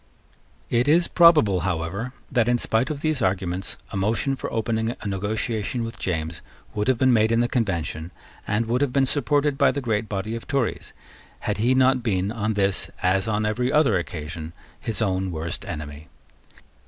[0.71, 5.07] It is probable, however, that, in spite of these arguments, a motion for opening a
[5.07, 6.41] negotiation with James
[6.73, 8.09] would have been made in the Convention,
[8.47, 10.91] and would have been supported by the great body of Tories,
[11.41, 16.07] had he not been, on this, as on every other occasion, his own worst enemy.